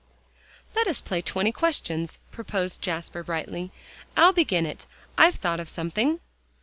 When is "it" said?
4.65-4.87